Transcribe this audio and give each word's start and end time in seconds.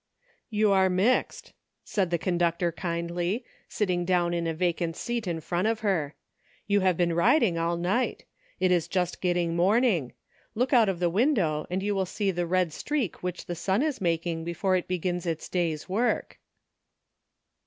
"You 0.49 0.71
are 0.71 0.89
mixed," 0.89 1.53
said 1.83 2.09
the 2.09 2.17
conductor 2.17 2.71
kindly, 2.71 3.45
sitting 3.69 4.03
down 4.03 4.33
in 4.33 4.47
a 4.47 4.53
vacant 4.55 4.95
seat 4.95 5.27
in 5.27 5.41
front 5.41 5.67
of 5.67 5.81
her; 5.81 6.15
"you 6.65 6.79
have 6.79 6.97
been 6.97 7.13
riding 7.13 7.59
all 7.59 7.77
night. 7.77 8.25
It 8.59 8.71
is 8.71 8.87
just 8.87 9.21
getting 9.21 9.55
morning. 9.55 10.13
Look 10.55 10.73
out 10.73 10.89
of 10.89 10.99
the 10.99 11.11
window 11.11 11.67
and 11.69 11.83
you 11.83 11.93
will 11.93 12.07
see 12.07 12.31
the 12.31 12.47
red 12.47 12.73
streak 12.73 13.21
which 13.21 13.45
the 13.45 13.53
sun 13.53 13.83
is 13.83 14.01
making 14.01 14.43
before 14.43 14.75
it 14.75 14.87
begins 14.87 15.27
its 15.27 15.47
day's 15.47 15.87
work." 15.87 16.39